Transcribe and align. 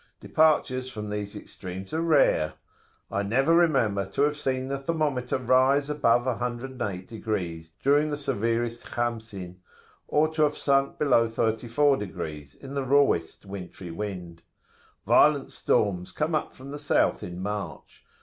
Departures 0.19 0.89
from 0.89 1.11
these 1.11 1.35
extremes 1.35 1.93
are 1.93 2.01
rare. 2.01 2.53
I 3.11 3.21
never 3.21 3.53
remember 3.53 4.03
to 4.03 4.23
have 4.23 4.35
seen 4.35 4.67
the 4.67 4.79
thermometer 4.79 5.37
rise 5.37 5.91
above 5.91 6.23
108° 6.25 7.71
during 7.83 8.09
the 8.09 8.17
severest 8.17 8.85
Khamsin, 8.87 9.57
or 10.07 10.27
to 10.29 10.41
have 10.41 10.57
sunk 10.57 10.97
below 10.97 11.27
34° 11.27 12.59
in 12.61 12.73
the 12.73 12.83
rawest 12.83 13.45
wintry 13.45 13.91
wind. 13.91 14.41
Violent 15.05 15.51
storms 15.51 16.11
come 16.11 16.33
up 16.33 16.51
from 16.51 16.71
the 16.71 16.79
south 16.79 17.21
in 17.21 17.39
March. 17.39 18.03